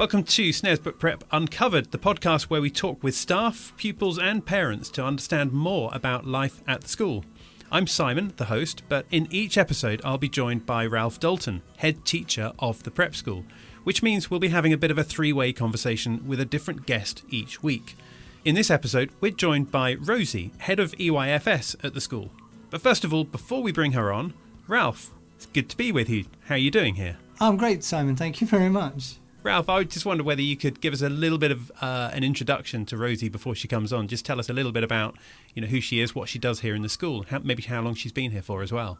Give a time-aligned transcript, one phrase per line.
[0.00, 4.88] Welcome to Snaresbrook Prep Uncovered, the podcast where we talk with staff, pupils, and parents
[4.92, 7.26] to understand more about life at the school.
[7.70, 12.06] I'm Simon, the host, but in each episode I'll be joined by Ralph Dalton, head
[12.06, 13.44] teacher of the prep school,
[13.84, 16.86] which means we'll be having a bit of a three way conversation with a different
[16.86, 17.94] guest each week.
[18.42, 22.30] In this episode, we're joined by Rosie, head of EYFS at the school.
[22.70, 24.32] But first of all, before we bring her on,
[24.66, 26.24] Ralph, it's good to be with you.
[26.46, 27.18] How are you doing here?
[27.38, 28.16] I'm great, Simon.
[28.16, 29.16] Thank you very much.
[29.42, 32.22] Ralph, I just wonder whether you could give us a little bit of uh, an
[32.22, 34.06] introduction to Rosie before she comes on.
[34.06, 35.16] Just tell us a little bit about,
[35.54, 37.80] you know, who she is, what she does here in the school, how, maybe how
[37.80, 38.98] long she's been here for as well.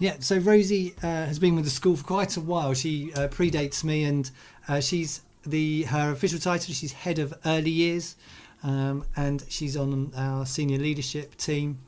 [0.00, 2.74] Yeah, so Rosie uh, has been with the school for quite a while.
[2.74, 4.28] She uh, predates me, and
[4.68, 6.74] uh, she's the her official title.
[6.74, 8.16] She's head of early years,
[8.64, 11.78] um, and she's on our senior leadership team.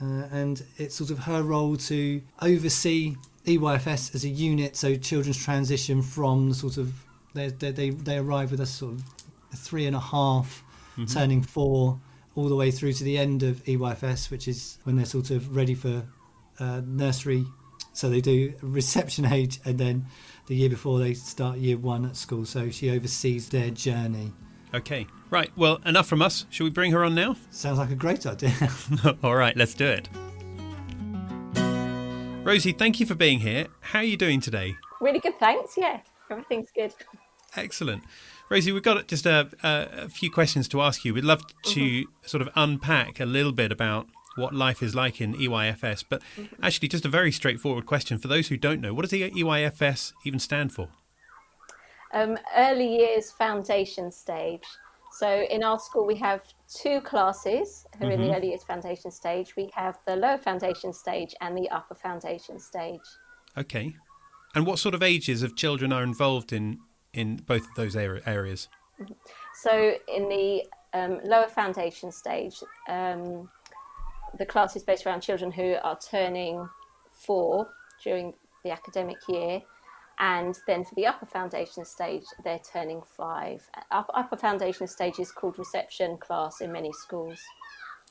[0.00, 3.16] Uh, and it's sort of her role to oversee
[3.48, 6.92] EYFS as a unit, so children's transition from the sort of
[7.34, 9.04] they they they arrive with a sort of
[9.56, 11.06] three and a half, mm-hmm.
[11.06, 11.98] turning four,
[12.34, 15.56] all the way through to the end of EYFS, which is when they're sort of
[15.56, 16.04] ready for
[16.58, 17.46] uh, nursery.
[17.94, 20.06] So they do reception age, and then
[20.46, 22.44] the year before they start year one at school.
[22.44, 24.32] So she oversees their journey.
[24.74, 25.50] Okay, right.
[25.56, 26.44] Well, enough from us.
[26.50, 27.36] Shall we bring her on now?
[27.50, 28.52] Sounds like a great idea.
[29.22, 30.08] all right, let's do it.
[32.42, 33.66] Rosie, thank you for being here.
[33.80, 34.74] How are you doing today?
[35.00, 35.76] Really good, thanks.
[35.76, 36.00] Yeah,
[36.30, 36.94] everything's good.
[37.56, 38.02] Excellent.
[38.50, 41.12] Rosie, we've got just a, a few questions to ask you.
[41.12, 42.26] We'd love to mm-hmm.
[42.26, 46.64] sort of unpack a little bit about what life is like in EYFS, but mm-hmm.
[46.64, 50.38] actually, just a very straightforward question for those who don't know what does EYFS even
[50.38, 50.88] stand for?
[52.14, 54.64] Um, early years foundation stage.
[55.18, 58.12] So in our school, we have two classes who are mm-hmm.
[58.12, 58.36] in the mm-hmm.
[58.36, 59.56] early years foundation stage.
[59.56, 63.00] We have the lower foundation stage and the upper foundation stage.
[63.56, 63.96] Okay.
[64.54, 66.78] And what sort of ages of children are involved in,
[67.12, 68.68] in both of those areas?
[69.00, 69.12] Mm-hmm.
[69.54, 70.64] So in the
[70.94, 73.50] um, lower foundation stage, um,
[74.38, 76.68] the class is based around children who are turning
[77.10, 77.68] four
[78.04, 79.62] during the academic year
[80.18, 83.62] and then for the upper foundation stage, they're turning five.
[83.90, 87.38] Upper, upper foundation stage is called reception class in many schools.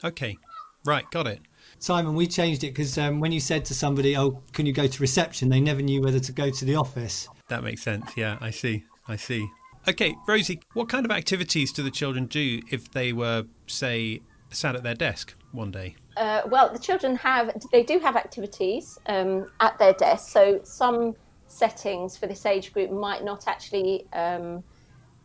[0.03, 0.38] Okay,
[0.85, 1.40] right, got it.
[1.79, 4.88] Simon, we changed it because um, when you said to somebody, "Oh, can you go
[4.88, 7.28] to reception?" they never knew whether to go to the office.
[7.50, 8.12] That makes sense.
[8.16, 8.85] Yeah, I see.
[9.07, 9.47] I see.
[9.88, 14.75] Okay, Rosie, what kind of activities do the children do if they were, say, sat
[14.75, 15.96] at their desk one day?
[16.17, 20.29] Uh, well, the children have they do have activities um, at their desk.
[20.29, 21.16] So some
[21.47, 24.63] settings for this age group might not actually um,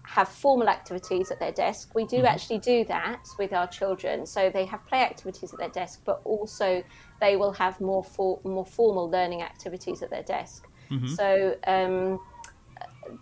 [0.04, 1.94] have formal activities at their desk.
[1.94, 2.26] We do mm-hmm.
[2.26, 4.26] actually do that with our children.
[4.26, 6.82] So they have play activities at their desk, but also
[7.20, 10.66] they will have more for, more formal learning activities at their desk.
[10.90, 11.06] Mm-hmm.
[11.06, 12.20] So um,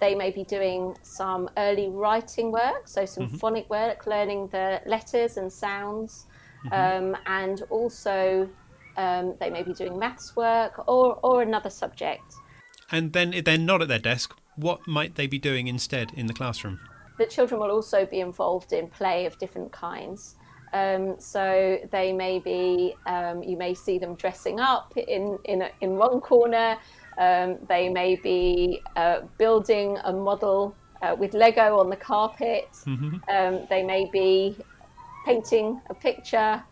[0.00, 3.36] they may be doing some early writing work, so some mm-hmm.
[3.36, 6.26] phonic work, learning the letters and sounds,
[6.64, 7.14] mm-hmm.
[7.14, 8.48] um, and also
[8.96, 12.34] um, they may be doing maths work or, or another subject.
[12.90, 16.26] And then if they're not at their desk, what might they be doing instead in
[16.26, 16.80] the classroom?
[17.18, 20.36] The children will also be involved in play of different kinds.
[20.72, 25.70] Um, so they may be, um, you may see them dressing up in, in, a,
[25.80, 26.76] in one corner.
[27.18, 32.68] Um, they may be uh, building a model uh, with Lego on the carpet.
[32.86, 33.16] Mm-hmm.
[33.28, 34.56] Um, they may be
[35.26, 36.62] painting a picture.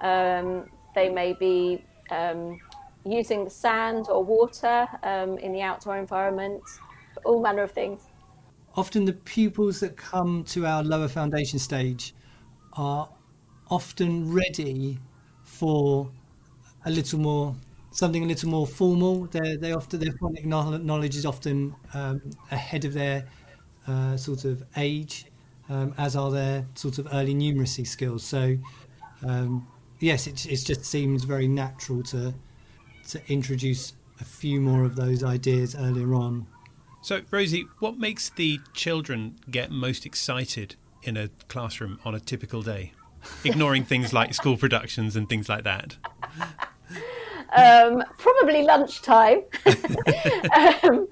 [0.00, 2.58] Um, they may be um,
[3.06, 6.62] using sand or water um, in the outdoor environment,
[7.24, 8.00] all manner of things.
[8.74, 12.14] Often the pupils that come to our lower foundation stage
[12.74, 13.08] are
[13.70, 14.98] often ready
[15.44, 16.10] for
[16.84, 17.56] a little more
[17.90, 19.26] something a little more formal.
[19.26, 23.26] They they often their phonic knowledge is often um, ahead of their
[23.86, 25.26] uh, sort of age,
[25.68, 28.24] um, as are their sort of early numeracy skills.
[28.24, 28.56] So
[29.26, 29.66] um,
[30.00, 32.34] yes, it, it just seems very natural to
[33.08, 36.46] to introduce a few more of those ideas earlier on.
[37.02, 42.62] So, Rosie, what makes the children get most excited in a classroom on a typical
[42.62, 42.92] day?
[43.44, 45.96] Ignoring things like school productions and things like that.
[47.54, 49.42] Um, probably lunchtime.
[50.82, 51.06] um,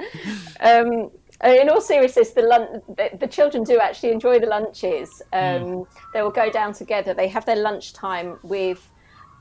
[0.61, 1.11] um,
[1.45, 5.23] in all seriousness, the, lun- the, the, children do actually enjoy the lunches.
[5.33, 5.87] Mm.
[6.13, 7.15] They will go down together.
[7.15, 8.89] They have their lunchtime with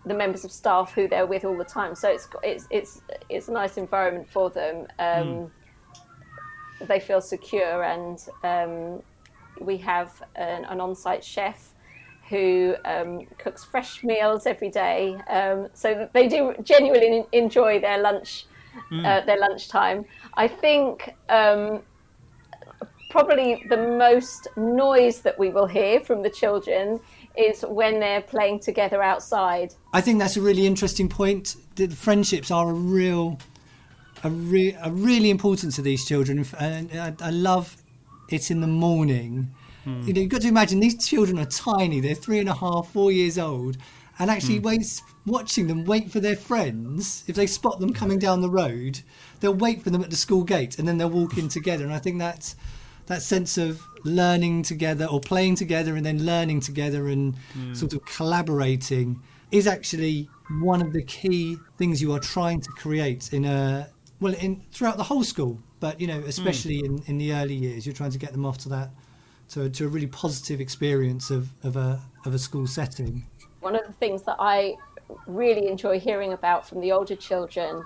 [0.05, 1.95] the members of staff who they're with all the time.
[1.95, 4.87] So it's it's it's it's a nice environment for them.
[4.99, 5.51] Um, mm.
[6.87, 9.01] They feel secure, and um,
[9.61, 11.73] we have an, an, on-site chef
[12.27, 15.15] who um, cooks fresh meals every day.
[15.29, 18.47] Um, so they do genuinely enjoy their lunch,
[18.91, 19.05] mm.
[19.05, 20.05] uh, their lunchtime.
[20.35, 21.15] I think.
[21.29, 21.83] Um,
[23.09, 26.99] probably the most noise that we will hear from the children
[27.37, 29.73] is when they're playing together outside.
[29.91, 31.55] I think that's a really interesting point.
[31.75, 33.39] The friendships are a real,
[34.23, 37.77] a, re- are really important to these children, and I, I love
[38.29, 39.53] it in the morning.
[39.83, 40.01] Hmm.
[40.03, 42.91] You know, you've got to imagine these children are tiny; they're three and a half,
[42.91, 43.77] four years old,
[44.19, 44.67] and actually hmm.
[44.67, 47.23] waits watching them wait for their friends.
[47.27, 49.01] If they spot them coming down the road,
[49.39, 51.83] they'll wait for them at the school gate, and then they'll walk in together.
[51.83, 52.55] And I think that's
[53.07, 57.75] that sense of learning together or playing together and then learning together and mm.
[57.75, 59.21] sort of collaborating
[59.51, 60.29] is actually
[60.61, 63.87] one of the key things you are trying to create in a
[64.19, 66.85] well in throughout the whole school but you know especially mm.
[66.85, 68.89] in, in the early years you're trying to get them off to that
[69.49, 73.25] to, to a really positive experience of, of a of a school setting
[73.61, 74.73] one of the things that i
[75.27, 77.83] really enjoy hearing about from the older children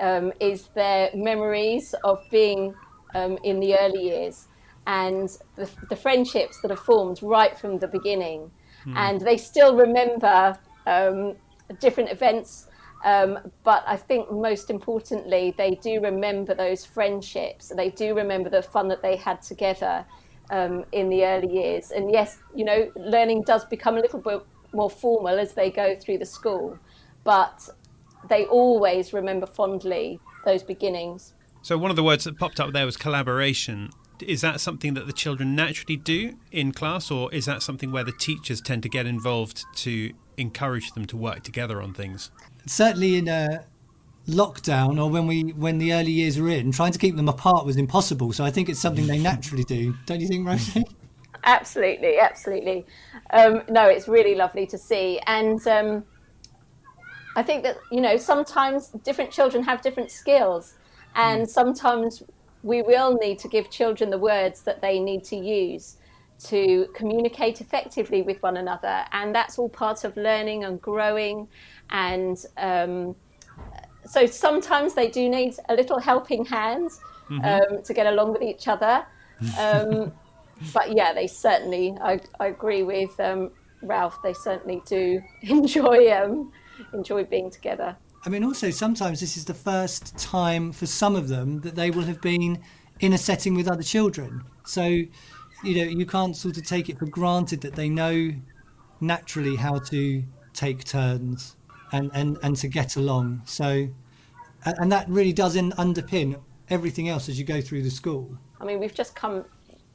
[0.00, 2.74] um, is their memories of being
[3.14, 4.48] um, in the early years
[4.86, 8.50] and the, the friendships that are formed right from the beginning.
[8.86, 8.96] Mm.
[8.96, 11.36] And they still remember um,
[11.80, 12.66] different events.
[13.04, 17.72] Um, but I think most importantly, they do remember those friendships.
[17.74, 20.04] They do remember the fun that they had together
[20.50, 21.90] um, in the early years.
[21.90, 24.42] And yes, you know, learning does become a little bit
[24.72, 26.78] more formal as they go through the school,
[27.22, 27.68] but
[28.28, 31.34] they always remember fondly those beginnings.
[31.62, 33.90] So, one of the words that popped up there was collaboration
[34.22, 38.04] is that something that the children naturally do in class, or is that something where
[38.04, 42.30] the teachers tend to get involved to encourage them to work together on things?
[42.66, 43.64] Certainly, in a
[44.28, 47.66] lockdown or when we when the early years were in, trying to keep them apart
[47.66, 48.32] was impossible.
[48.32, 49.94] So I think it's something they naturally do.
[50.06, 50.84] Don't you think, Rosie?
[51.44, 52.86] Absolutely, absolutely.
[53.30, 56.04] Um, no, it's really lovely to see, and um,
[57.36, 60.74] I think that you know sometimes different children have different skills,
[61.14, 61.48] and mm.
[61.48, 62.22] sometimes
[62.64, 65.98] we will need to give children the words that they need to use
[66.42, 69.04] to communicate effectively with one another.
[69.12, 71.46] And that's all part of learning and growing.
[71.90, 73.14] And um,
[74.06, 76.90] so sometimes they do need a little helping hand
[77.28, 77.44] mm-hmm.
[77.44, 79.06] um, to get along with each other.
[79.58, 80.12] Um,
[80.72, 83.50] but yeah, they certainly, I, I agree with um,
[83.82, 86.50] Ralph, they certainly do enjoy, um,
[86.94, 87.94] enjoy being together.
[88.26, 91.90] I mean, also sometimes this is the first time for some of them that they
[91.90, 92.62] will have been
[93.00, 94.42] in a setting with other children.
[94.64, 95.08] So, you
[95.62, 98.32] know, you can't sort of take it for granted that they know
[99.00, 100.24] naturally how to
[100.54, 101.56] take turns
[101.92, 103.42] and, and, and to get along.
[103.44, 103.88] So,
[104.64, 108.38] and that really does underpin everything else as you go through the school.
[108.58, 109.44] I mean, we've just come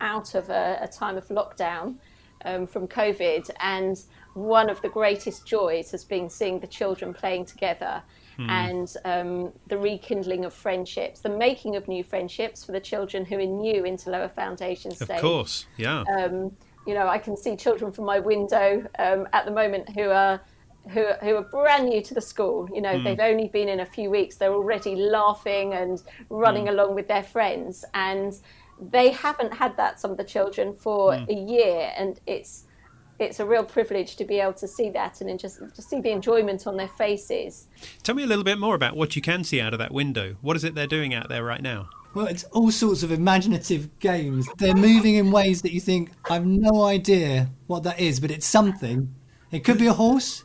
[0.01, 1.95] out of a, a time of lockdown
[2.45, 4.01] um, from COVID, and
[4.33, 8.01] one of the greatest joys has been seeing the children playing together
[8.37, 8.49] mm.
[8.49, 13.37] and um, the rekindling of friendships, the making of new friendships for the children who
[13.37, 15.09] are new into lower foundation stage.
[15.09, 16.03] Of course, yeah.
[16.17, 16.55] Um,
[16.87, 20.41] you know, I can see children from my window um, at the moment who are
[20.87, 22.67] who, who are brand new to the school.
[22.73, 23.03] You know, mm.
[23.03, 24.37] they've only been in a few weeks.
[24.37, 26.69] They're already laughing and running mm.
[26.69, 28.33] along with their friends, and
[28.79, 29.99] they haven't had that.
[29.99, 31.29] Some of the children for mm.
[31.29, 32.65] a year, and it's
[33.19, 36.09] it's a real privilege to be able to see that and just to see the
[36.09, 37.67] enjoyment on their faces.
[38.01, 40.37] Tell me a little bit more about what you can see out of that window.
[40.41, 41.89] What is it they're doing out there right now?
[42.13, 44.47] Well, it's all sorts of imaginative games.
[44.57, 48.47] They're moving in ways that you think, I've no idea what that is, but it's
[48.47, 49.13] something.
[49.51, 50.43] It could be a horse,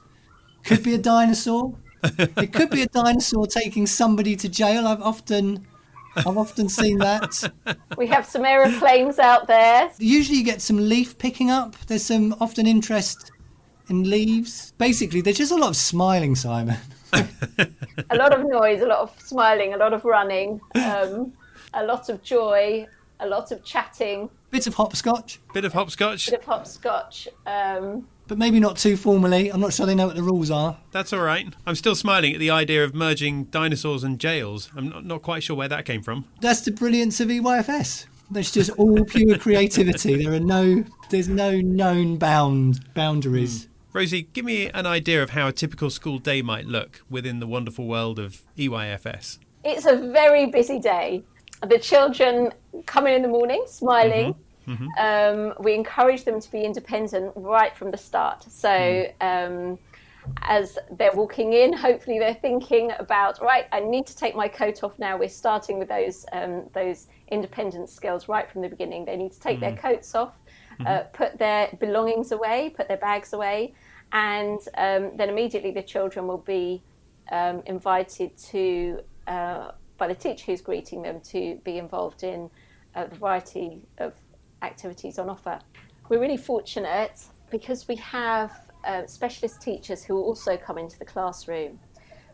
[0.65, 1.75] could be a dinosaur,
[2.19, 4.87] it could be a dinosaur taking somebody to jail.
[4.87, 5.67] I've often
[6.17, 7.53] I've often seen that.
[7.97, 9.91] We have some aeroplanes out there.
[9.99, 11.77] Usually, you get some leaf picking up.
[11.87, 13.31] There's some often interest
[13.89, 14.73] in leaves.
[14.79, 16.77] Basically, there's just a lot of smiling, Simon.
[17.13, 21.33] a lot of noise, a lot of smiling, a lot of running, um,
[21.73, 22.87] a lot of joy,
[23.21, 24.29] a lot of chatting.
[24.51, 25.41] Bit of hopscotch.
[25.53, 26.31] Bit of hopscotch.
[26.31, 27.29] Bit of hopscotch.
[27.47, 29.51] Um, but maybe not too formally.
[29.51, 30.79] I'm not sure they know what the rules are.
[30.93, 31.53] That's all right.
[31.67, 34.71] I'm still smiling at the idea of merging dinosaurs and jails.
[34.77, 36.27] I'm not, not quite sure where that came from.
[36.41, 38.07] That's the brilliance of EYFS.
[38.31, 40.25] That's just all pure creativity.
[40.25, 43.67] There are no, there's no known bound boundaries.
[43.67, 43.69] Mm.
[43.93, 47.47] Rosie, give me an idea of how a typical school day might look within the
[47.47, 49.39] wonderful world of EYFS.
[49.63, 51.23] It's a very busy day.
[51.65, 52.53] The children
[52.87, 54.33] come in in the morning, smiling.
[54.33, 54.89] Mm-hmm Mm-hmm.
[54.99, 58.45] Um, we encourage them to be independent right from the start.
[58.45, 59.13] So, mm.
[59.21, 59.79] um,
[60.43, 63.67] as they're walking in, hopefully they're thinking about right.
[63.73, 65.19] I need to take my coat off now.
[65.19, 69.05] We're starting with those um, those independent skills right from the beginning.
[69.05, 69.61] They need to take mm.
[69.61, 70.39] their coats off,
[70.81, 70.87] mm-hmm.
[70.87, 73.75] uh, put their belongings away, put their bags away,
[74.13, 76.83] and um, then immediately the children will be
[77.31, 82.51] um, invited to uh, by the teacher who's greeting them to be involved in
[82.95, 84.13] a variety of
[84.63, 85.59] activities on offer.
[86.09, 87.21] We're really fortunate
[87.51, 88.53] because we have
[88.85, 91.79] uh, specialist teachers who also come into the classroom.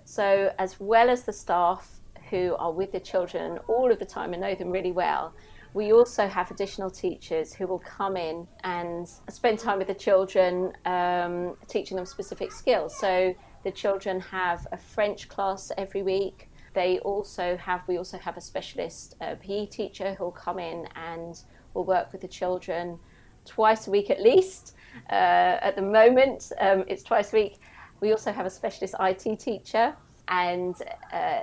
[0.04, 2.00] So, as well as the staff
[2.30, 5.32] who are with the children all of the time and know them really well,
[5.72, 10.72] we also have additional teachers who will come in and spend time with the children,
[10.84, 12.98] um, teaching them specific skills.
[12.98, 16.50] So, the children have a French class every week.
[16.72, 20.88] They also have, we also have a specialist uh, PE teacher who will come in
[20.96, 21.40] and
[21.74, 22.98] will work with the children
[23.44, 24.74] twice a week at least.
[25.10, 27.58] Uh, at the moment, um, it's twice a week.
[28.00, 29.94] We also have a specialist IT teacher,
[30.28, 30.74] and
[31.12, 31.40] uh,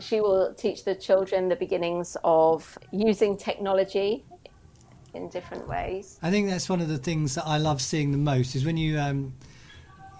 [0.00, 4.24] she will teach the children the beginnings of using technology
[5.14, 6.18] in different ways.
[6.22, 8.76] I think that's one of the things that I love seeing the most is when
[8.76, 9.34] you um,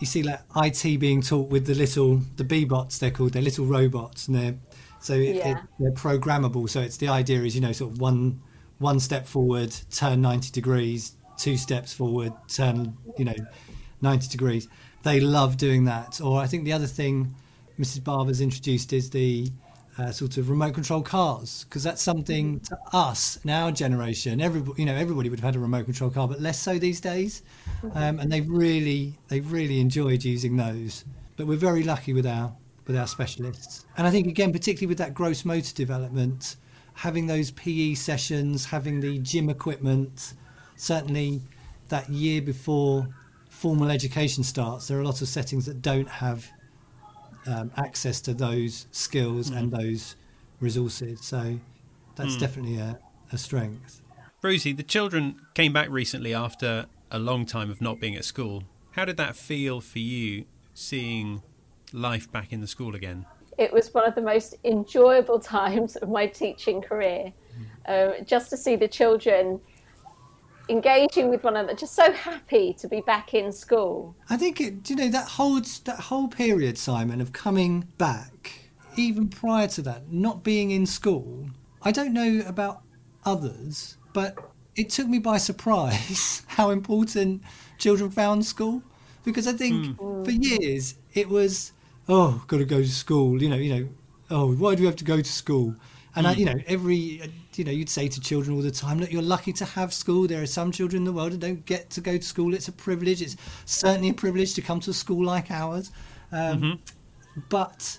[0.01, 3.67] you see like IT being taught with the little the Bee-Bots they're called they're little
[3.67, 4.55] robots and they're
[5.01, 5.53] so it, Yeah.
[5.53, 6.69] it, they're programmable.
[6.69, 8.41] So it's the idea is you know sort of one
[8.79, 13.35] one step forward, turn ninety degrees, two steps forward, turn you know
[14.01, 14.69] ninety degrees.
[15.03, 16.21] They love doing that.
[16.21, 17.35] Or I think the other thing
[17.79, 18.03] Mrs.
[18.05, 19.51] Barber's introduced is the
[19.99, 24.41] uh, sort of remote control cars because that's something to us in our generation.
[24.41, 27.01] Everybody, you know, everybody would have had a remote control car, but less so these
[27.01, 27.43] days.
[27.95, 31.05] Um, and they've really, they've really enjoyed using those.
[31.37, 32.55] But we're very lucky with our
[32.87, 33.87] with our specialists.
[33.97, 36.57] And I think again, particularly with that gross motor development,
[36.95, 40.35] having those PE sessions, having the gym equipment,
[40.77, 41.43] certainly
[41.89, 43.07] that year before
[43.51, 46.51] formal education starts, there are a lot of settings that don't have
[47.47, 50.17] um, access to those skills and those
[50.61, 51.21] resources.
[51.21, 51.59] So
[52.17, 52.99] that's definitely a,
[53.33, 54.01] a strength.
[54.43, 58.65] Rosie, the children came back recently after a long time of not being at school.
[58.93, 61.43] How did that feel for you, seeing
[61.93, 63.27] life back in the school again?
[63.59, 67.33] It was one of the most enjoyable times of my teaching career.
[67.87, 69.61] Uh, just to see the children
[70.69, 74.17] engaging with one another, just so happy to be back in school.
[74.31, 79.29] I think it, you know that whole that whole period, Simon, of coming back, even
[79.29, 81.51] prior to that, not being in school.
[81.83, 82.83] I don't know about
[83.25, 84.39] others, but
[84.77, 87.43] it took me by surprise how important
[87.79, 88.83] children found school,
[89.25, 91.73] because I think for years it was,
[92.09, 93.43] oh, got to go to school.
[93.43, 93.89] You know, you know,
[94.31, 95.75] oh, why do we have to go to school?
[96.17, 96.41] And I, hmm.
[96.41, 97.23] you know, every,
[97.57, 100.27] you know, you'd say to children all the time, look, you're lucky to have school.
[100.27, 102.55] There are some children in the world who don't get to go to school.
[102.55, 103.21] It's a privilege.
[103.21, 105.91] It's certainly a privilege to come to a school like ours.
[106.31, 107.41] Um, mm-hmm.
[107.49, 107.99] But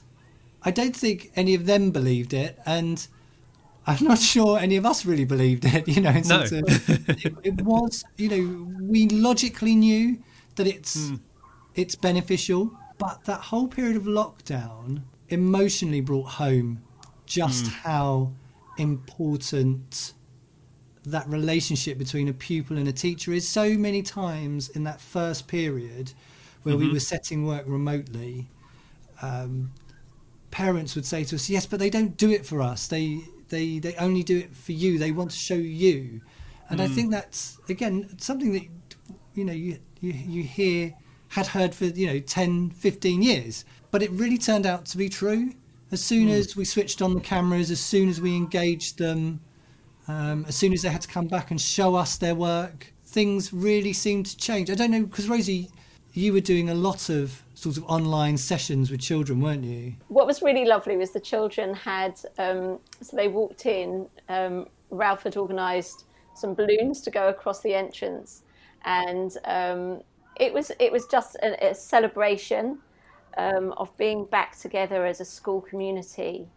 [0.63, 2.57] I don't think any of them believed it.
[2.65, 3.05] And
[3.85, 5.87] I'm not sure any of us really believed it.
[5.87, 6.41] You know, No.
[6.41, 10.17] of- it, it was, you know, we logically knew
[10.55, 11.15] that it's hmm.
[11.75, 16.81] it's beneficial, but that whole period of lockdown emotionally brought home
[17.25, 17.71] just hmm.
[17.87, 18.31] how
[18.77, 20.13] important
[21.05, 23.47] that relationship between a pupil and a teacher is.
[23.47, 26.13] So many times in that first period
[26.63, 26.93] where we mm-hmm.
[26.93, 28.49] were setting work remotely,
[29.21, 29.71] um,
[30.49, 32.87] parents would say to us, "Yes, but they don't do it for us.
[32.87, 34.97] They they they only do it for you.
[34.97, 36.21] They want to show you."
[36.69, 36.95] And I hmm.
[36.95, 38.63] think that's again something that
[39.35, 40.95] you know you you, you hear
[41.35, 43.65] had heard for you know 10 15 years.
[43.91, 45.51] But it really turned out to be true.
[45.91, 49.39] As soon as we switched on the cameras as soon as we engaged them
[50.07, 53.53] um, as soon as they had to come back and show us their work things
[53.53, 54.69] really seemed to change.
[54.69, 55.69] I don't know because rosie
[56.13, 59.93] you were doing a lot of sort of online sessions with children weren't you?
[60.07, 65.23] What was really lovely was the children had, um, so they walked in, um, Ralph
[65.23, 68.43] had organised some balloons to go across the entrance.
[68.83, 70.01] And um,
[70.39, 72.79] it was it was just a, a celebration
[73.37, 76.47] um, of being back together as a school community.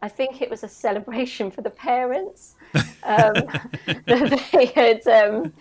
[0.00, 2.54] I think it was a celebration for the parents.
[3.02, 3.34] Um,
[4.06, 5.52] that they had um,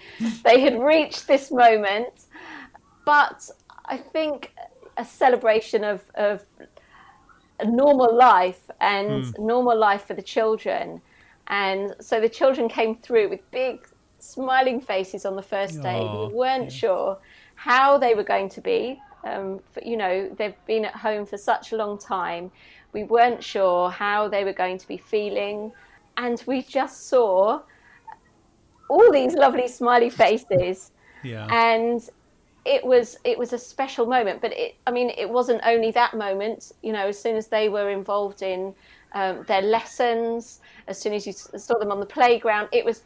[0.44, 2.26] they had reached this moment,
[3.06, 3.50] but
[3.86, 4.54] I think
[4.98, 6.42] a celebration of, of
[7.60, 11.02] a normal life and normal life for the children.
[11.48, 13.88] And so the children came through with big
[14.20, 16.00] smiling faces on the first day.
[16.00, 17.18] Aw, we weren't sure
[17.58, 19.02] how they were going to be.
[19.26, 22.50] Um, for, you know, they've been at home for such a long time.
[22.94, 25.74] We weren't sure how they were going to be feeling.
[26.16, 27.62] And we just saw
[28.90, 30.92] all these lovely smiley faces
[31.24, 31.48] Yeah.
[31.52, 32.02] and
[32.64, 36.14] it was it was a special moment but it i mean it wasn't only that
[36.16, 38.74] moment you know as soon as they were involved in
[39.14, 43.04] um, their lessons as soon as you saw them on the playground it was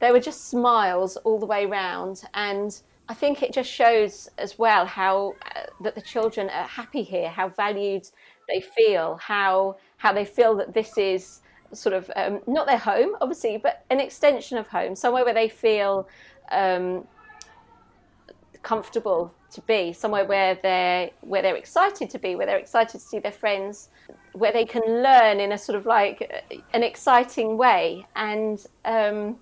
[0.00, 4.58] there were just smiles all the way round and i think it just shows as
[4.58, 8.08] well how uh, that the children are happy here how valued
[8.48, 11.40] they feel how how they feel that this is
[11.72, 15.48] sort of um, not their home, obviously, but an extension of home, somewhere where they
[15.48, 16.08] feel
[16.50, 17.06] um,
[18.62, 23.06] comfortable to be, somewhere where they're where they're excited to be, where they're excited to
[23.06, 23.90] see their friends,
[24.32, 28.06] where they can learn in a sort of like an exciting way.
[28.16, 29.36] And um,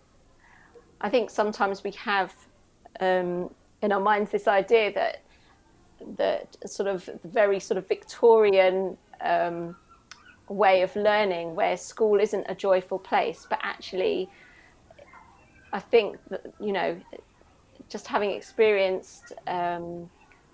[1.01, 2.35] I think sometimes we have
[3.01, 3.51] um,
[3.83, 5.23] in our minds this idea that
[6.17, 9.77] that sort of very sort of Victorian um,
[10.49, 14.29] way of learning where school isn't a joyful place, but actually,
[15.73, 17.01] I think that, you know,
[17.89, 20.11] just having experienced um,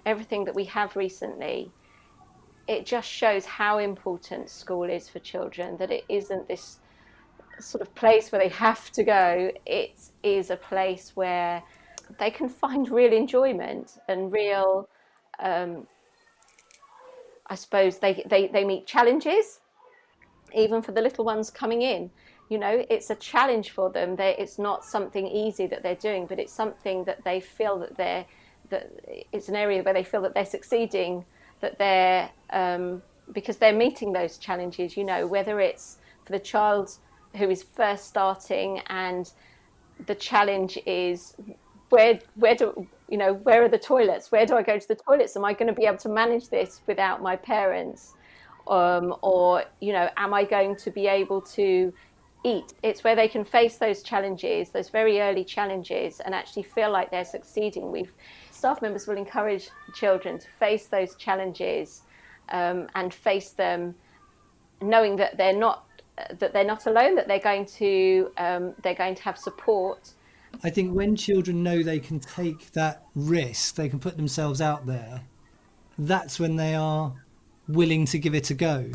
[0.07, 1.71] everything that we have recently,
[2.69, 6.79] it just shows how important school is for children, that it isn't this
[7.59, 11.63] sort of place where they have to go, it is a place where
[12.19, 14.89] they can find real enjoyment and real.
[15.39, 15.87] Um,
[17.47, 19.61] I suppose they, they, they meet challenges
[20.55, 22.11] even for the little ones coming in.
[22.49, 24.17] You know, it's a challenge for them.
[24.17, 27.97] They, it's not something easy that they're doing, but it's something that they feel that
[27.97, 28.25] they're
[28.71, 28.89] that
[29.33, 31.25] it's an area where they feel that they're succeeding,
[31.61, 33.03] that they're um,
[33.33, 34.97] because they're meeting those challenges.
[34.97, 36.91] You know, whether it's for the child
[37.37, 39.31] who is first starting and
[40.07, 41.35] the challenge is
[41.91, 44.33] where where do you know where are the toilets?
[44.33, 45.37] Where do i go to the toilets?
[45.37, 48.15] Am i going to be able to manage this without my parents?
[48.69, 51.93] Um, or you know am i going to be able to
[52.45, 52.73] eat?
[52.83, 57.11] It's where they can face those challenges those very early challenges and actually feel like
[57.11, 57.91] they're succeeding.
[57.91, 58.13] We've
[58.51, 62.03] staff members will encourage children to face those challenges
[62.51, 63.95] um, and face them
[64.81, 65.87] knowing that they're not
[66.39, 70.13] that they're not alone that they're going to um, they're going to have support
[70.63, 74.87] I think when children know they can take that risk, they can put themselves out
[74.87, 75.23] there,
[75.99, 77.15] that's when they are
[77.69, 78.91] willing to give it a go.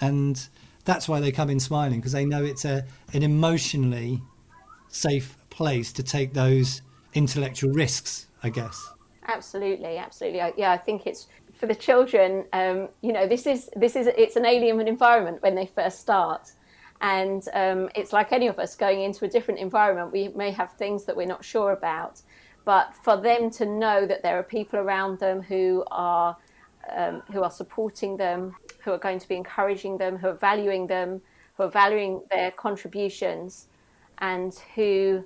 [0.00, 0.48] And
[0.84, 4.22] that's why they come in smiling because they know it's a an emotionally
[4.88, 6.82] safe place to take those
[7.14, 8.92] intellectual risks, I guess.
[9.26, 10.40] Absolutely, absolutely.
[10.56, 12.44] Yeah, I think it's for the children.
[12.52, 16.52] Um, you know, this is this is it's an alien environment when they first start,
[17.00, 20.12] and um, it's like any of us going into a different environment.
[20.12, 22.20] We may have things that we're not sure about,
[22.64, 26.36] but for them to know that there are people around them who are
[26.94, 30.86] um, who are supporting them, who are going to be encouraging them, who are valuing
[30.86, 31.20] them,
[31.56, 33.68] who are valuing their contributions,
[34.18, 35.24] and who,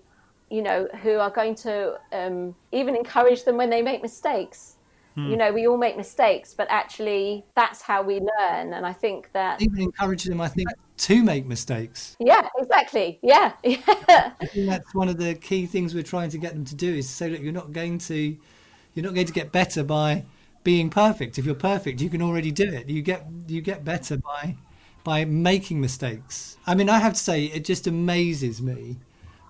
[0.51, 4.77] you know, who are going to um, even encourage them when they make mistakes.
[5.15, 5.31] Hmm.
[5.31, 8.75] You know, we all make mistakes, but actually, that's how we learn.
[8.75, 12.17] And I think that even encourage them, I think, to make mistakes.
[12.21, 13.19] Yeah, exactly.
[13.23, 14.33] Yeah, yeah.
[14.41, 16.95] I think that's one of the key things we're trying to get them to do
[16.95, 18.37] is to say, look, you're not going to,
[18.95, 20.25] you're not going to get better by
[20.65, 21.39] being perfect.
[21.39, 22.89] If you're perfect, you can already do it.
[22.89, 24.57] You get you get better by
[25.05, 26.57] by making mistakes.
[26.67, 28.97] I mean, I have to say, it just amazes me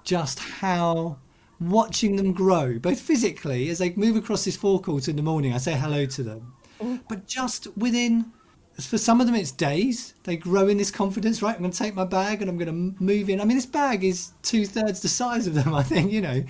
[0.02, 1.18] just how
[1.60, 5.52] watching them grow, both physically as they move across this forecourt in the morning.
[5.52, 6.96] I say hello to them, mm-hmm.
[7.08, 8.32] but just within.
[8.80, 10.14] For some of them, it's days.
[10.24, 11.54] They grow in this confidence, right?
[11.54, 13.40] I'm going to take my bag and I'm going to move in.
[13.40, 16.42] I mean, this bag is two thirds the size of them, I think, you know.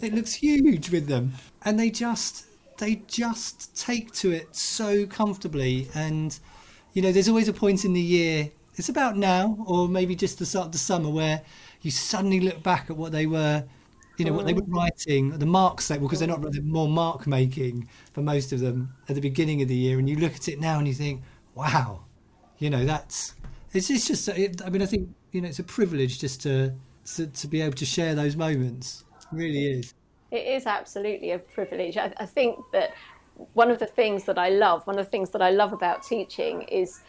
[0.00, 1.32] It looks huge with them.
[1.62, 2.46] And they just,
[2.78, 5.88] they just take to it so comfortably.
[5.94, 6.38] And,
[6.94, 10.38] you know, there's always a point in the year, it's about now, or maybe just
[10.38, 11.42] the start of the summer, where
[11.82, 13.64] you suddenly look back at what they were,
[14.16, 14.74] you know, what they were mm.
[14.74, 18.60] writing, the marks they were, because they're not they're more mark making for most of
[18.60, 19.98] them at the beginning of the year.
[19.98, 21.22] And you look at it now and you think,
[21.54, 22.04] wow,
[22.58, 23.34] you know, that's,
[23.72, 26.74] it's, it's just, it, I mean, I think, you know, it's a privilege just to,
[27.16, 29.04] to, to be able to share those moments.
[29.20, 29.94] It really is.
[30.30, 31.96] It is absolutely a privilege.
[31.96, 32.94] I, I think that
[33.54, 36.02] one of the things that I love, one of the things that I love about
[36.02, 37.00] teaching is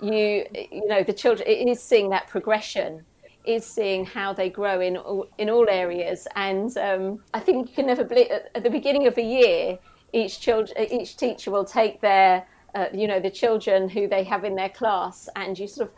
[0.00, 3.04] you, you know, the children, it is seeing that progression
[3.44, 6.28] is seeing how they grow in all, in all areas.
[6.36, 9.78] And um, I think you can never believe at the beginning of a year,
[10.12, 14.44] each child, each teacher will take their, uh, you know, the children who they have
[14.44, 15.94] in their class, and you sort of,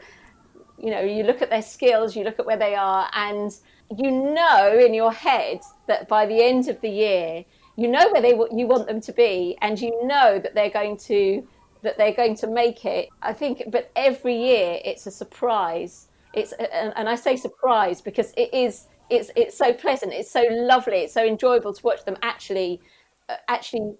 [0.78, 3.52] you know, you look at their skills, you look at where they are, and
[3.96, 7.44] you know in your head that by the end of the year,
[7.76, 10.96] you know where they you want them to be, and you know that they're going
[10.98, 11.46] to
[11.82, 13.08] that they're going to make it.
[13.22, 16.08] I think, but every year it's a surprise.
[16.34, 18.86] It's and, and I say surprise because it is.
[19.08, 20.12] It's it's so pleasant.
[20.12, 20.98] It's so lovely.
[20.98, 22.80] It's so enjoyable to watch them actually
[23.28, 23.94] uh, actually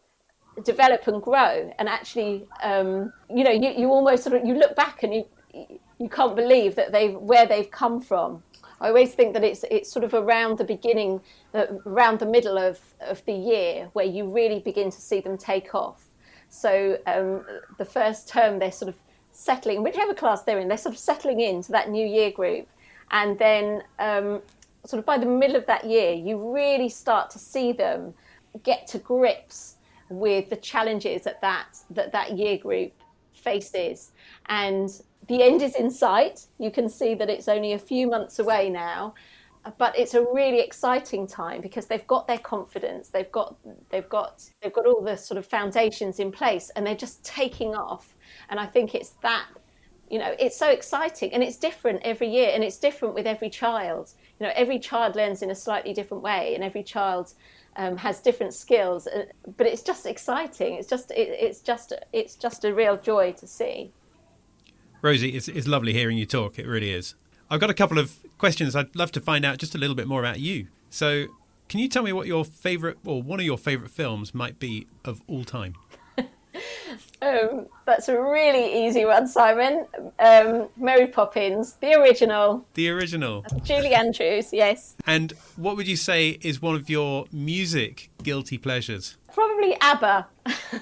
[0.65, 4.75] develop and grow and actually um, you know you, you almost sort of you look
[4.77, 5.25] back and you
[5.99, 8.43] you can't believe that they've where they've come from
[8.81, 11.21] I always think that it's it's sort of around the beginning,
[11.53, 15.37] uh, around the middle of, of the year where you really begin to see them
[15.37, 16.07] take off.
[16.49, 17.45] So um,
[17.79, 18.97] the first term they're sort of
[19.33, 22.69] settling, whichever class they're in, they're sort of settling into that new year group.
[23.11, 24.41] and then um,
[24.87, 28.15] sort of by the middle of that year, you really start to see them
[28.63, 29.77] get to grips
[30.11, 32.93] with the challenges that that that, that year group
[33.33, 34.13] faces,
[34.47, 34.91] and
[35.29, 36.47] the end is in sight.
[36.59, 39.15] You can see that it's only a few months away now,
[39.79, 43.57] but it's a really exciting time because they've got their confidence, they've got
[43.91, 47.75] they've got they've got all the sort of foundations in place, and they're just taking
[47.75, 48.17] off.
[48.49, 49.47] And I think it's that
[50.11, 53.49] you know it's so exciting and it's different every year and it's different with every
[53.49, 54.13] child.
[54.39, 57.33] You know every child learns in a slightly different way and every child
[57.77, 59.25] um, has different skills uh,
[59.57, 60.75] but it's just exciting.
[60.75, 63.93] It's just it, it's just it's just a real joy to see.
[65.01, 66.59] Rosie it's, it's lovely hearing you talk.
[66.59, 67.15] It really is.
[67.49, 70.09] I've got a couple of questions i'd love to find out just a little bit
[70.09, 70.67] more about you.
[70.89, 71.27] So
[71.69, 74.89] can you tell me what your favorite or one of your favorite films might be
[75.05, 75.75] of all time
[77.23, 79.87] um, that's a really easy one, Simon.
[80.19, 82.67] Um, Mary Poppins, the original.
[82.75, 83.45] The original.
[83.63, 84.97] Julie Andrews, yes.
[85.07, 89.19] And what would you say is one of your music guilty pleasures?
[89.35, 90.27] Probably ABBA.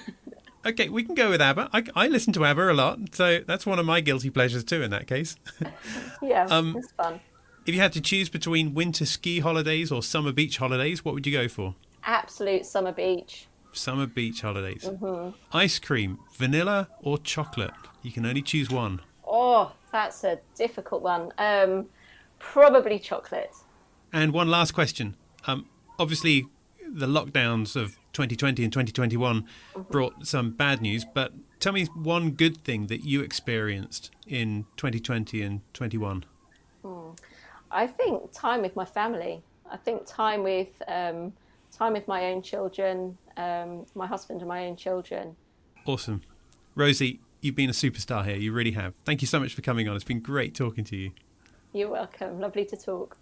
[0.65, 1.69] okay, we can go with ABBA.
[1.73, 4.81] I, I, listen to ABBA a lot, so that's one of my guilty pleasures too.
[4.81, 5.35] In that case.
[6.21, 7.19] yeah, um, it's fun.
[7.65, 11.27] If you had to choose between winter ski holidays or summer beach holidays, what would
[11.27, 11.75] you go for?
[12.03, 14.85] Absolute summer beach summer beach holidays.
[14.85, 15.35] Mm-hmm.
[15.53, 17.71] Ice cream, vanilla or chocolate?
[18.01, 19.01] You can only choose one.
[19.27, 21.31] Oh, that's a difficult one.
[21.37, 21.87] Um,
[22.39, 23.53] probably chocolate.
[24.11, 25.15] And one last question.
[25.45, 26.47] Um, obviously,
[26.87, 29.81] the lockdowns of 2020 and 2021 mm-hmm.
[29.91, 35.41] brought some bad news, but tell me one good thing that you experienced in 2020
[35.41, 36.25] and 21.
[36.83, 37.17] Mm.
[37.71, 39.41] I think time with my family.
[39.71, 41.33] I think time with um,
[41.71, 45.35] time with my own children, um, my husband and my own children.
[45.85, 46.21] Awesome.
[46.75, 48.35] Rosie, you've been a superstar here.
[48.35, 48.95] You really have.
[49.05, 49.95] Thank you so much for coming on.
[49.95, 51.11] It's been great talking to you.
[51.73, 52.39] You're welcome.
[52.39, 53.17] Lovely to talk.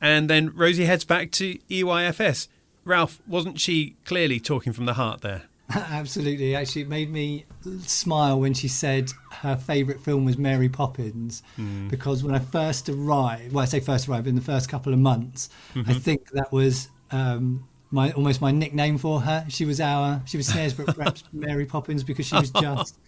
[0.00, 2.48] And then Rosie heads back to EYFS.
[2.84, 5.42] Ralph, wasn't she clearly talking from the heart there?
[5.90, 6.54] Absolutely.
[6.54, 7.44] Actually, it made me
[7.80, 11.88] smile when she said her favourite film was Mary Poppins mm.
[11.88, 14.98] because when I first arrived, well, I say first arrived in the first couple of
[14.98, 15.90] months, mm-hmm.
[15.90, 19.46] I think that was um, my almost my nickname for her.
[19.48, 22.98] She was our she was Snaresbrook Mary Poppins because she was just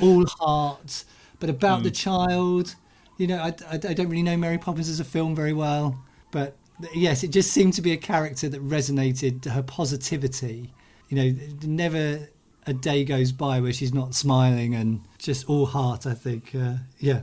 [0.00, 1.04] all heart,
[1.40, 1.84] but about mm.
[1.84, 2.74] the child.
[3.16, 6.02] You know, I, I, I don't really know Mary Poppins as a film very well,
[6.32, 6.56] but
[6.92, 9.42] yes, it just seemed to be a character that resonated.
[9.42, 10.72] To her positivity,
[11.14, 12.28] you know, never
[12.66, 16.06] a day goes by where she's not smiling and just all heart.
[16.06, 17.22] I think, uh, yeah.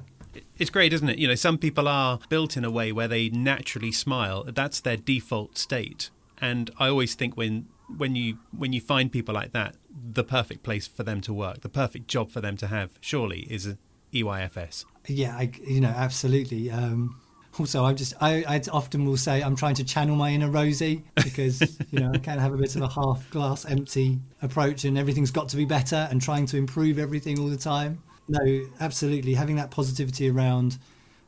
[0.57, 1.17] It's great, isn't it?
[1.17, 4.45] You know, some people are built in a way where they naturally smile.
[4.45, 6.09] That's their default state
[6.41, 10.63] and I always think when when you when you find people like that, the perfect
[10.63, 13.77] place for them to work, the perfect job for them to have, surely is a
[14.11, 14.83] EYFS.
[15.07, 16.69] Yeah, I, you know, absolutely.
[16.69, 17.20] Um,
[17.59, 21.03] also, I'm just I, I often will say I'm trying to channel my inner Rosie
[21.15, 21.61] because
[21.91, 25.31] you know I can have a bit of a half glass empty approach and everything's
[25.31, 28.01] got to be better and trying to improve everything all the time.
[28.29, 30.77] No, absolutely, having that positivity around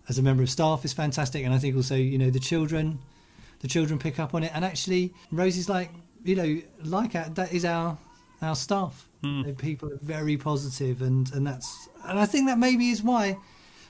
[0.10, 3.00] as a member of staff is fantastic, and I think also you know the children
[3.64, 4.52] the children pick up on it.
[4.54, 5.90] And actually, Rosie's like,
[6.24, 7.98] you know, like that is our
[8.42, 9.10] our staff.
[9.24, 9.58] Mm.
[9.58, 13.38] people are very positive, and and that's and I think that maybe is why.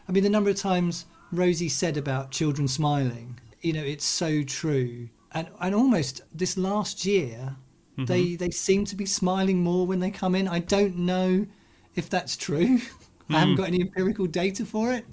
[0.08, 4.44] I mean, the number of times Rosie said about children smiling, you know, it's so
[4.44, 5.10] true.
[5.32, 7.56] And and almost this last year,
[7.98, 8.06] mm-hmm.
[8.06, 10.48] they they seem to be smiling more when they come in.
[10.48, 11.48] I don't know
[11.96, 12.78] if that's true.
[12.78, 12.90] Mm.
[13.30, 13.62] I haven't hmm.
[13.62, 15.06] got any empirical data for it,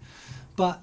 [0.57, 0.83] but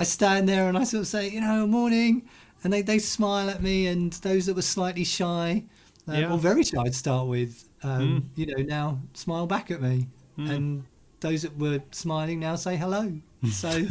[0.00, 2.28] I stand there and I sort of say, you know, morning,
[2.62, 3.86] and they, they smile at me.
[3.86, 5.64] And those that were slightly shy
[6.06, 6.32] um, yeah.
[6.32, 8.24] or very shy to start with, um, mm.
[8.36, 10.08] you know, now smile back at me.
[10.38, 10.50] Mm.
[10.50, 10.84] And
[11.20, 13.20] those that were smiling now say hello.
[13.50, 13.86] So,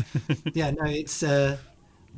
[0.53, 1.57] yeah, no, it's uh,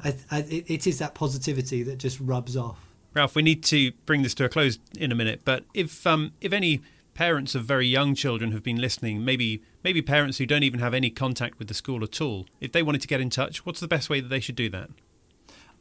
[0.04, 2.80] I, I, it is that positivity that just rubs off.
[3.14, 6.34] Ralph, we need to bring this to a close in a minute, but if um,
[6.42, 6.82] if any
[7.14, 10.94] parents of very young children have been listening, maybe maybe parents who don't even have
[10.94, 13.80] any contact with the school at all, if they wanted to get in touch, what's
[13.80, 14.90] the best way that they should do that?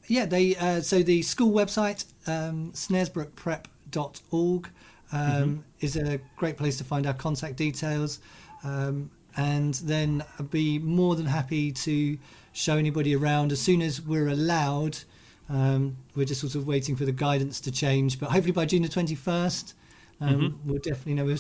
[0.09, 4.71] yeah, they uh, so the school website um, snaresbrookprep.org
[5.13, 5.57] um, mm-hmm.
[5.81, 8.21] is a great place to find our contact details,
[8.65, 12.19] um, and then I'd be more than happy to
[12.53, 14.99] show anybody around as soon as we're allowed.
[15.49, 18.83] Um, we're just sort of waiting for the guidance to change, but hopefully by June
[18.83, 19.75] the twenty first,
[20.21, 20.69] um, mm-hmm.
[20.69, 21.25] we'll definitely know.
[21.25, 21.39] We're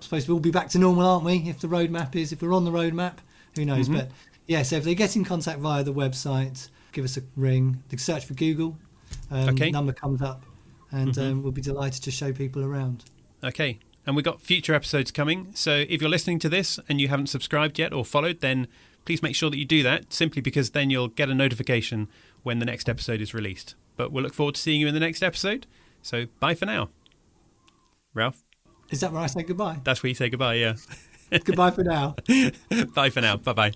[0.00, 1.36] supposed to all be back to normal, aren't we?
[1.46, 3.18] If the roadmap is, if we're on the roadmap,
[3.54, 3.90] who knows?
[3.90, 3.98] Mm-hmm.
[3.98, 4.10] But
[4.46, 7.82] yeah, so if they get in contact via the website give us a ring.
[7.88, 8.76] They search for Google.
[9.30, 9.70] Um, okay.
[9.70, 10.44] Number comes up,
[10.90, 11.20] and mm-hmm.
[11.20, 13.04] um, we'll be delighted to show people around.
[13.42, 13.78] Okay.
[14.06, 15.48] And we've got future episodes coming.
[15.54, 18.66] So if you're listening to this and you haven't subscribed yet or followed, then
[19.04, 22.08] please make sure that you do that simply because then you'll get a notification
[22.42, 23.74] when the next episode is released.
[23.96, 25.66] But we'll look forward to seeing you in the next episode.
[26.02, 26.88] So bye for now.
[28.14, 28.42] Ralph?
[28.90, 29.80] Is that where I say goodbye?
[29.84, 30.74] That's where you say goodbye, yeah.
[31.44, 32.16] goodbye for now.
[32.94, 33.36] bye for now.
[33.36, 33.72] Bye bye.